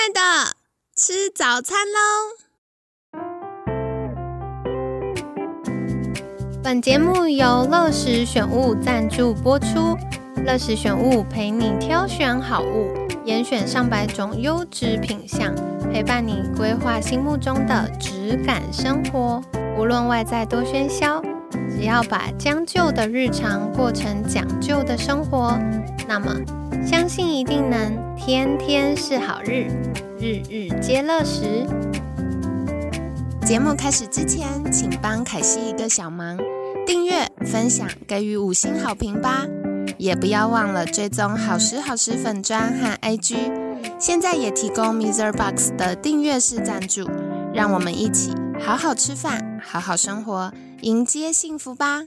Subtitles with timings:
[0.00, 0.56] 爱的，
[0.96, 3.18] 吃早餐喽！
[6.62, 9.98] 本节目由乐时选物赞助播出。
[10.46, 12.94] 乐时选物陪你挑选好物，
[13.26, 15.54] 严选上百种优质品相，
[15.92, 19.42] 陪伴你规划心目中的质感生活。
[19.76, 21.20] 无论外在多喧嚣，
[21.68, 25.58] 只要把将就的日常过成讲究的生活，
[26.08, 26.34] 那么
[26.86, 29.66] 相信一定能天天是好日，
[30.20, 31.66] 日日皆乐时。
[33.46, 36.38] 节目开始之前，请帮凯西一个小忙，
[36.86, 39.46] 订阅、分享、给予五星好评吧！
[39.96, 43.36] 也不要忘了追踪好时好时粉砖和 IG，
[43.98, 47.08] 现在也提供 Mister Box 的订阅式赞助，
[47.54, 52.02] 让我们一起好好吃饭，好好生活，迎接幸福吧！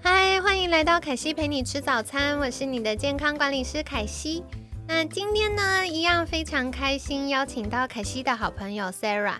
[0.00, 4.44] 嗨，欢迎来到凯西陪你吃早餐，我是你的健康管理师凯西。
[4.90, 9.36] 那今天呢，一样非常开心，邀请到凯西的好朋友 Sarah。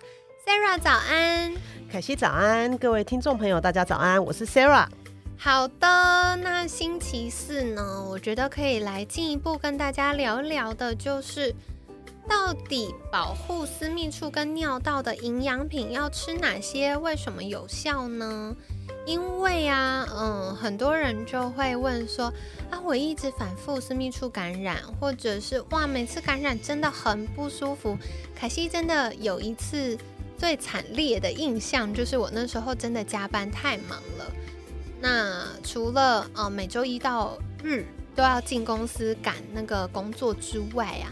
[0.47, 1.55] Sarah 早安，
[1.91, 4.87] 凯西早安，各位听众朋友大家早安，我是 Sarah。
[5.39, 11.55] 好的，那星期四呢，我觉得可以来进一步跟大家聊一聊的，就是
[12.29, 18.55] 到底保护私密处跟尿道的营养品要吃哪些，为什么有效呢？
[19.07, 22.27] 因为啊，嗯，很多人就会问说，
[22.71, 27.97] 啊，我一直反复私密处感染，或者是哇，每次感染真的很不舒服。
[28.35, 29.97] 凯西真的有一次
[30.37, 34.31] 最惨烈的印象，就是我那时候真的加班太忙了。
[35.01, 41.09] 那除了呃每周一到日都要进公司赶那个工作之外啊，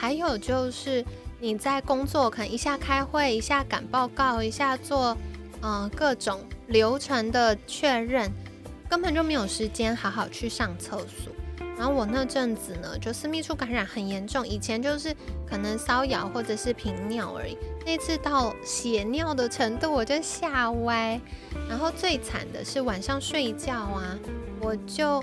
[0.00, 1.04] 还有就是
[1.40, 5.16] 你在工作可能一下开会，一下赶报告，一下做
[5.60, 8.30] 呃各种流程的确认，
[8.88, 11.32] 根本就没有时间好好去上厕所。
[11.76, 15.14] 然后我那阵子呢，就私密处感染很严重，以前就是
[15.48, 21.20] 可能瘙痒或者是频尿而已，那次到血尿的程度，我就吓歪。
[21.68, 24.16] 然后最惨的是晚上睡觉啊，
[24.60, 25.22] 我就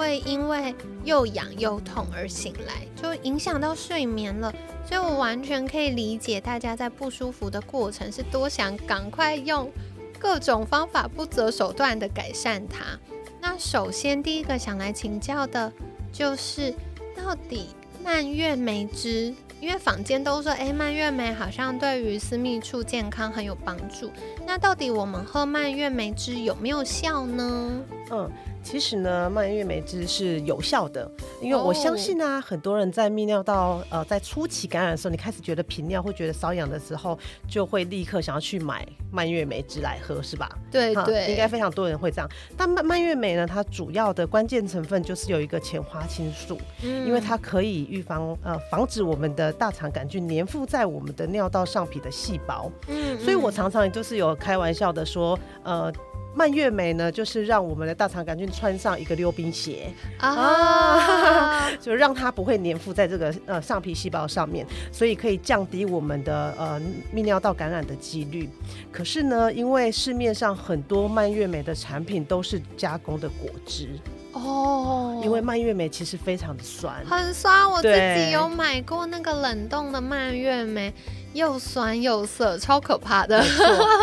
[0.00, 0.74] 会因为
[1.04, 4.52] 又痒又痛而醒来，就影响到睡眠了。
[4.84, 9.70] 所以我完全可以理解大家在不舒服的过程是多想赶快用
[10.18, 12.98] 各种方法不择手段的改善它。
[13.40, 15.72] 那首先第一个想来请教的。
[16.12, 16.74] 就是
[17.16, 17.68] 到底
[18.02, 24.10] 蔓越莓汁，因为坊间都说，哎，蔓越莓好像对于私密处健康很有帮助。
[24.50, 27.70] 那到底我们喝蔓越莓汁有没有效呢？
[28.10, 28.28] 嗯。
[28.62, 37.18] 其实呢，蔓越莓汁是有效的，因为我相信啊，很多人在泌尿道呃在初期感染的时候，你开始觉得频尿会觉得瘙痒的时候，
[37.48, 40.46] 就会立刻想要去买蔓越莓汁来喝，是吧？
[40.70, 42.28] 对对，应该非常多人会这样。
[42.54, 52.70] 但蔓蔓越莓呢，它主要的关键成分就是有一个前花青素，因为它可以预防呃防止我们的大肠杆菌粘附在我们的尿道上皮的细胞。
[52.88, 55.92] 嗯，所以我常常就是有开玩笑的说，呃。
[56.32, 66.80] 蔓越莓呢，就是让我们的大肠杆菌穿上一个溜冰鞋啊， 就让它不会粘附在这个呃上皮细胞上面，所以可以降低我们的呃
[67.12, 68.48] 泌尿道感染的几率。
[68.92, 73.88] 可是呢，因为市面上很多蔓越莓的产品都是加工的果汁
[74.32, 77.68] 哦，因为蔓越莓其实非常的酸，很酸。
[77.68, 80.94] 我自己有买过那个冷冻的蔓越莓。
[81.32, 83.42] 又酸又涩，超可怕的。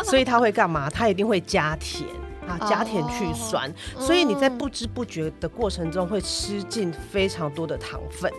[0.03, 0.89] 所以它会干嘛？
[0.93, 2.07] 它一定会加甜
[2.47, 3.71] 啊，加甜去酸。
[3.99, 8.31] 所以你在不知不觉的过程中会吃进非常多的糖分。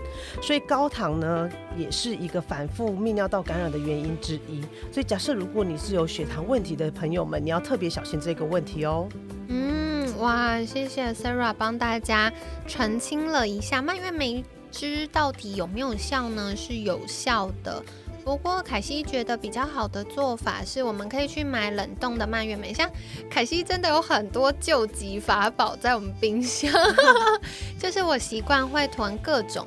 [0.43, 4.63] 所以高糖呢，也是一个反复泌尿道感染的原因之一。
[4.91, 9.07] 所以假设如果你是有血糖问题的朋友们，你要特别小心这个问题哦。
[9.49, 12.33] 嗯，哇，谢谢 Sarah 帮大家
[12.67, 16.55] 澄清了一下，蔓越莓汁到底有没有效呢？
[16.57, 17.83] 是有效的。
[18.29, 22.75] 不过凯西觉得比较好的做法是，我们可以去买冷冻的蔓越莓。
[22.75, 22.87] 像
[23.31, 26.71] 凯西真的有很多救急法宝在我们冰箱，
[27.81, 29.67] 就是我习惯会囤各种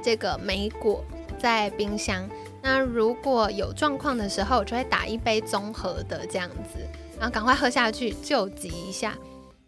[0.00, 1.04] 这个莓果
[1.36, 2.24] 在冰箱。
[2.62, 6.78] 那如果有状况的时候，我就会打一杯综合的这样子，
[7.18, 9.18] 然后赶快喝下去救急一下。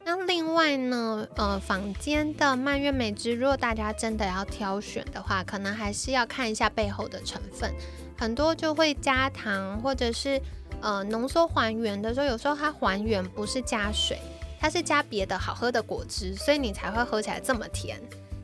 [0.05, 7.75] 那另外呢，呃，坊间的蔓越莓汁，如果大家真的要挑选的话，可能还是要看一下背后的成分。
[8.19, 10.41] 很多就会加糖，或者是
[10.81, 14.19] 呃浓缩还原的时候，有时候它还原不是加水，
[14.61, 18.01] 它是加别的好喝的果汁，所以你才会喝起来这么甜。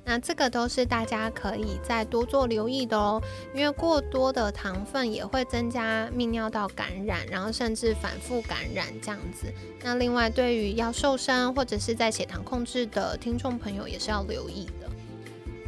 [0.06, 3.20] 那这个都是大家可以再多做留意的哦，
[3.54, 9.52] 因为过多的糖分也会增加泌尿道感染，然后甚至反复感染这样子。
[9.82, 14.88] 那另外对于要瘦身或者是在血糖控制的听众朋友也是要留意的。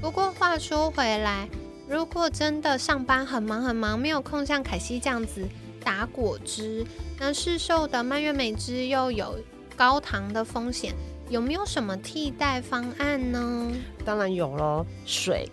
[0.00, 1.48] 不过话说回来。
[1.88, 5.46] 如果真的上班很忙很忙，没有空像凯西这样子
[5.84, 6.84] 打果汁，
[7.18, 9.38] 那市售的蔓越莓汁又有
[9.76, 10.92] 高糖的风险，
[11.30, 13.70] 有没有什么替代方案呢？
[14.04, 15.48] 当然有喽，水，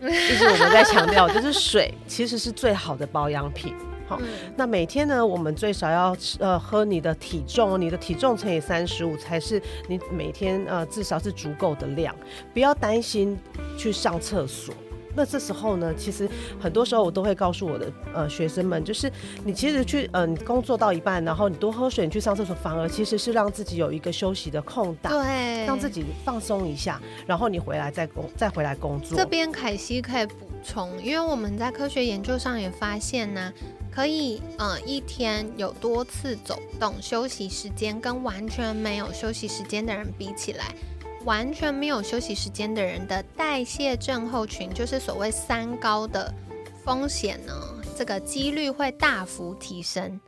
[0.00, 3.74] 一直我们在强调， 就是水其实是最好的保养品。
[4.06, 4.20] 好，
[4.56, 12.14] 那每天呢，我们最少要呃喝你的体重，你的体重乘以三十五才是你每天呃至少是足够的量，
[12.52, 13.36] 不要担心
[13.76, 14.72] 去上厕所。
[15.14, 16.28] 那这时候呢，其实
[16.60, 19.10] 很多时候我都会告诉我的呃学生们，就是
[19.44, 29.18] 你其实去嗯工作到一半，然后你多喝水，你去上厕所，反而其实是让自己有一个休息的空档，对，让自己放松一下，然后你回来再工再回来工作。
[29.18, 33.52] 这边凯西可以补充，因为我们在科学研究上也发现呢，
[33.90, 40.74] 可以呃一天有多次走动休息时间，跟完全没有休息时间的人比起来。
[41.24, 46.32] 完全没有休息时间的人的代谢症候群，就是所谓三高的
[46.84, 47.52] 风险呢，
[47.96, 50.20] 这个几率会大幅提升。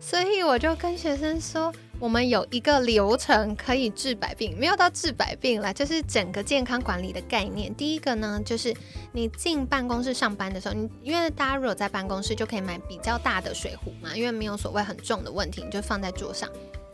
[0.00, 7.74] 所以我就跟学生说，我们有一个流程可以治百病，没有到治百病啦，就是整个健康管理的概念。
[7.74, 8.74] 第一个呢，就是
[9.12, 16.50] 你进办公室上班的时候，你因为大家如果在办公室就可以买比较大的水壶嘛，因为没有所谓很重的问题，你就放在桌上，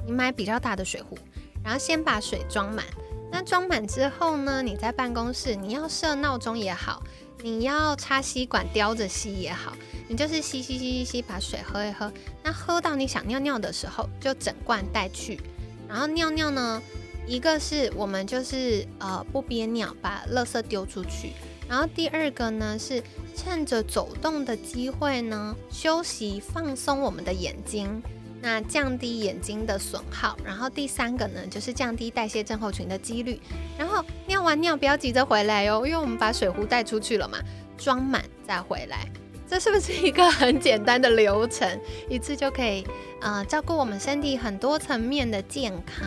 [0.06, 1.18] 你买比较大的水壶，
[1.64, 2.84] 然后先把水装满。
[3.30, 4.60] 那装满之后呢？
[4.62, 7.02] 你在办公室，你要设闹钟也好，
[7.42, 9.72] 你要插吸管叼着吸也好，
[10.08, 12.12] 你就是吸吸吸吸吸，把水喝一喝。
[12.42, 15.40] 那喝到你想尿尿的时候，就整罐带去。
[15.88, 16.82] 然后尿尿呢，
[17.26, 21.32] 一个是我们就是呃不憋尿，把垃圾丢出去。
[21.68, 23.00] 然后第二个呢是
[23.36, 28.02] 趁着走动的机会呢，休息放松我们的眼睛。
[28.42, 33.40] 那降低眼睛的损耗，然后第三个呢，就是降低代谢症候群的几率。
[33.78, 37.38] 然后尿完尿不要急着回来哟，因为我们把水壶带出去了嘛，
[37.76, 39.06] 装满再回来。
[39.46, 41.68] 这是不是一个很简单的流程，
[42.08, 42.86] 一次就可以
[43.20, 46.06] 呃照顾我们身体很多层面的健康？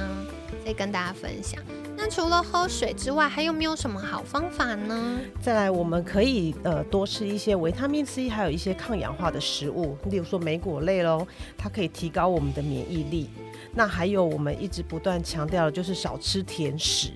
[0.64, 1.62] 可以跟大家分享。
[1.96, 5.20] 那除了喝水之外，还有没有什么好方法呢？
[5.42, 11.28] 再来，我们可以呃多吃一些维他命 C，还有一些抗氧化的食物，例如说莓果类喽，
[11.58, 13.30] 它可以提高我们的免疫力。
[13.76, 17.10] 那还有我们一直不断强调的就是少吃甜食，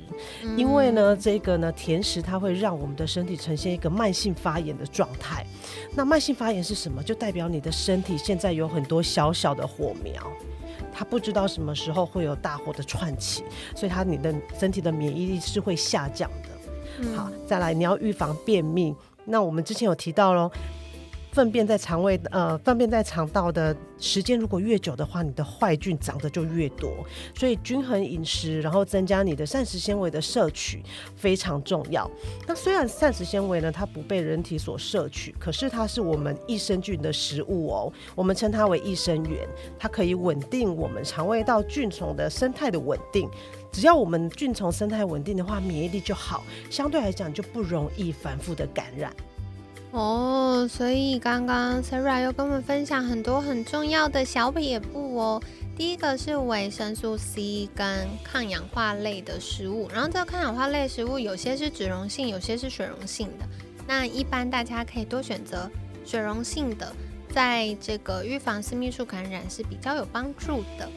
[0.56, 5.46] 因为呢，这个呢甜食它会让我们的身体呈现一个慢性发炎的状态。
[5.96, 7.04] 那慢性发炎是什么？
[7.04, 10.22] 就代表你的身体现在有很多小小的火苗。
[10.92, 13.44] 他不知道什么时候会有大火的串起，
[13.76, 17.16] 所以他你的身体的免疫力是会下降的。
[17.16, 18.96] 好，再来你要预防便秘，
[19.26, 20.52] 那我们之前有提到喽。
[21.38, 26.92] 粪便在肠胃，呃，粪便在肠道的时间如果越久的话，你的坏菌长得就越多。
[27.36, 30.82] 所以均衡饮食，然后增加你的膳食纤维的摄取
[31.16, 32.10] 非常重要。
[32.48, 37.94] 那虽然膳食纤维呢，它不被人体所摄取，可是它是我们益生菌的食物哦。
[38.16, 39.48] 我们称它为益生元，
[39.78, 43.30] 它可以稳定我们肠胃道菌虫的生态的稳定。
[43.72, 49.14] 只要我们菌虫生态稳定的话，免疫力就好，相对来讲就不容易反复的感染。
[49.92, 55.42] 哦，所以刚刚 Sarah 又跟我们分享很多很重要的小撇步哦。
[55.78, 63.46] 第一个是维生素 C 跟抗氧化类的食物，然后这个抗氧化类食物有些是脂溶性，有些是水溶性的。
[63.88, 65.70] 那一般大家可以多选择
[66.06, 66.94] 水溶性的，
[67.30, 70.90] 在这个预防私密处感染是比较有帮助的。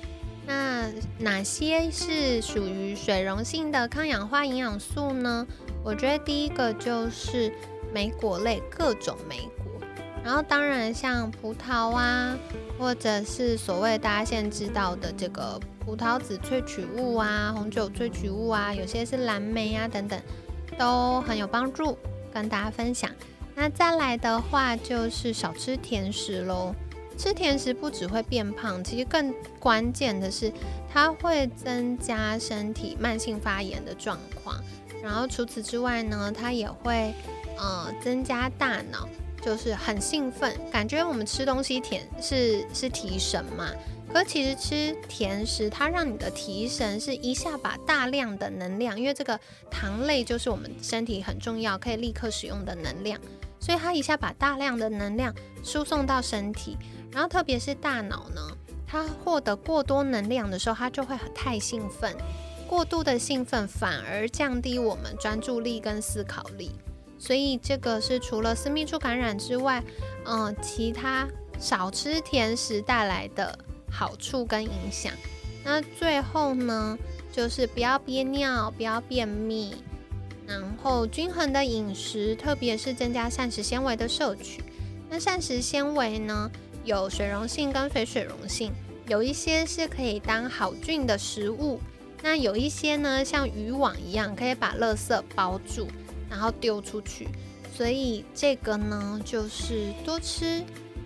[0.46, 5.46] 那哪些是属于水溶性的抗氧化营养素呢？
[5.84, 7.52] 我觉得第一个就是。
[7.92, 9.86] 莓果类各种莓果，
[10.24, 12.36] 然后当然像葡萄啊，
[12.78, 20.20] 或者是所谓大家现在知道的这个葡萄籽萃取物啊、红酒萃取物啊，有些是蓝莓啊等等，
[20.78, 21.96] 都很有帮助，
[22.32, 23.10] 跟大家分享。
[23.54, 26.74] 那再来的话就是少吃甜食喽，
[27.16, 30.52] 吃甜食不只会变胖，其实更关键的是
[30.92, 34.56] 它会增加身体慢性发炎的状况。
[35.02, 37.12] 然后除此之外呢，它也会。
[37.60, 39.06] 呃，增加大脑
[39.42, 43.70] 就是很兴奋，感觉我们吃东西甜是是提神嘛。
[44.12, 49.38] 可其实吃甜食，它让你的提神是一下把大量的能量，因为这个
[49.70, 53.20] 糖类就是我们身体很重要可以立刻使用的能量，
[53.60, 56.76] 所以它一下把大量的能量输送到身体。
[57.12, 58.40] 然后特别是大脑呢，
[58.84, 62.12] 它获得过多能量的时候，它就会太兴奋，
[62.66, 66.72] 过度的兴奋反而降低我们专注力跟思考力。
[67.20, 69.84] 所以这个是除了私密处感染之外，
[70.24, 73.56] 嗯，其他少吃甜食带来的
[73.90, 75.12] 好处跟影响。
[75.62, 76.98] 那最后呢，
[77.30, 79.74] 就是不要憋尿，不要便秘。
[80.46, 84.64] 然后均衡的饮食，特别是增加膳食纤维的摄取。
[85.08, 86.50] 那膳食纤维呢，
[86.84, 88.72] 有水溶性跟非水溶性，
[89.06, 91.78] 有一些是可以当好菌的食物，
[92.22, 95.86] 那有一些呢，像渔网一样，可以把垃圾包住，
[96.30, 97.28] 然后丢出去。
[97.76, 100.62] 所以这个呢，就是多吃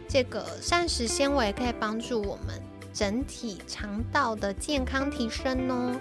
[0.09, 2.61] 这个膳食纤维，可以帮助我们
[2.93, 5.99] 整体肠道的健康提升哦。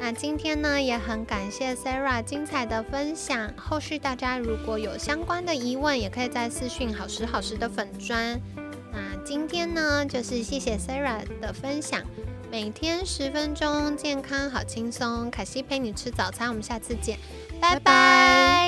[0.00, 3.52] 那今天呢，也很感谢 Sarah 精彩的分享。
[3.56, 8.40] 后续大家如果有相关的疑问，也可以在私讯好时好时的粉砖。
[8.92, 12.02] 那今天呢，就是谢谢 Sarah 的分享。
[12.50, 15.30] 每天十分钟，健康好轻松。
[15.30, 17.18] 凯西陪你吃早餐，我们下次见，
[17.60, 18.67] 拜拜。